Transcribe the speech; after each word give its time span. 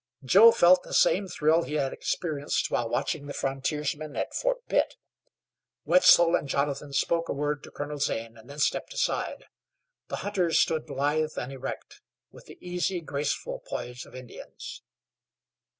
Joe 0.23 0.51
felt 0.51 0.81
the 0.81 0.95
same 0.95 1.27
thrill 1.27 1.61
he 1.61 1.75
had 1.75 1.93
experienced 1.93 2.71
while 2.71 2.89
watching 2.89 3.27
the 3.27 3.35
frontiersmen 3.35 4.15
at 4.15 4.33
Fort 4.33 4.65
Pitt. 4.67 4.95
Wetzel 5.85 6.33
and 6.35 6.47
Jonathan 6.49 6.91
spoke 6.91 7.29
a 7.29 7.33
word 7.33 7.61
to 7.61 7.69
Colonel 7.69 7.99
Zane 7.99 8.35
and 8.35 8.49
then 8.49 8.57
stepped 8.57 8.95
aside. 8.95 9.45
The 10.07 10.15
hunters 10.25 10.57
stood 10.57 10.89
lithe 10.89 11.37
and 11.37 11.51
erect, 11.51 12.01
with 12.31 12.47
the 12.47 12.57
easy, 12.59 12.99
graceful 13.01 13.59
poise 13.59 14.03
of 14.07 14.15
Indians. 14.15 14.81